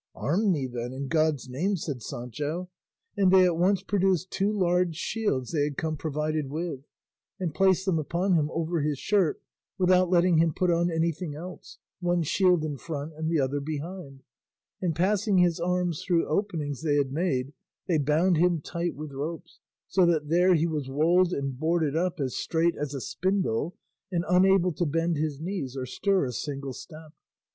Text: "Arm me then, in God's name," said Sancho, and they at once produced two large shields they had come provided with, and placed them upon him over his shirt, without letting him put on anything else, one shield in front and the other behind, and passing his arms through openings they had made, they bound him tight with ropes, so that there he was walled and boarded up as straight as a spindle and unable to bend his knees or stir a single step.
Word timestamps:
"Arm 0.15 0.51
me 0.51 0.65
then, 0.65 0.93
in 0.93 1.07
God's 1.09 1.47
name," 1.47 1.77
said 1.77 2.01
Sancho, 2.01 2.71
and 3.15 3.31
they 3.31 3.45
at 3.45 3.55
once 3.55 3.83
produced 3.83 4.31
two 4.31 4.51
large 4.51 4.95
shields 4.95 5.51
they 5.51 5.63
had 5.65 5.77
come 5.77 5.95
provided 5.95 6.49
with, 6.49 6.79
and 7.39 7.53
placed 7.53 7.85
them 7.85 7.99
upon 7.99 8.33
him 8.33 8.49
over 8.49 8.81
his 8.81 8.97
shirt, 8.97 9.39
without 9.77 10.09
letting 10.09 10.39
him 10.39 10.53
put 10.55 10.71
on 10.71 10.89
anything 10.89 11.35
else, 11.35 11.77
one 11.99 12.23
shield 12.23 12.63
in 12.65 12.77
front 12.77 13.13
and 13.13 13.29
the 13.29 13.39
other 13.39 13.59
behind, 13.59 14.23
and 14.81 14.95
passing 14.95 15.37
his 15.37 15.59
arms 15.59 16.01
through 16.03 16.25
openings 16.27 16.81
they 16.81 16.95
had 16.95 17.11
made, 17.11 17.53
they 17.87 17.99
bound 17.99 18.37
him 18.37 18.59
tight 18.59 18.95
with 18.95 19.11
ropes, 19.11 19.59
so 19.87 20.03
that 20.03 20.29
there 20.29 20.55
he 20.55 20.65
was 20.65 20.89
walled 20.89 21.31
and 21.31 21.59
boarded 21.59 21.95
up 21.95 22.19
as 22.19 22.35
straight 22.35 22.75
as 22.75 22.95
a 22.95 23.01
spindle 23.01 23.75
and 24.11 24.25
unable 24.27 24.73
to 24.73 24.87
bend 24.87 25.15
his 25.15 25.39
knees 25.39 25.77
or 25.77 25.85
stir 25.85 26.25
a 26.25 26.31
single 26.31 26.73
step. 26.73 27.13